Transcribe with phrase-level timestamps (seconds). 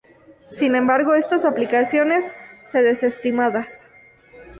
[0.49, 2.25] Sin embargo, estas aplicaciones
[2.71, 3.83] se desestimadas.